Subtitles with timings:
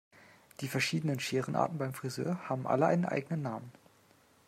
[0.61, 3.71] Die verschiedenen Scherenarten beim Frisör haben alle einen eigenen Namen.